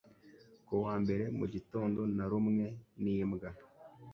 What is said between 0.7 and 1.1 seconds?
wa